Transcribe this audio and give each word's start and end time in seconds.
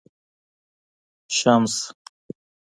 شمس 1.37 1.73